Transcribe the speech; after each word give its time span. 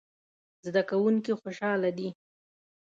زده 0.65 0.81
کوونکي 0.89 1.31
خوشحاله 1.41 1.89
دي 1.97 2.09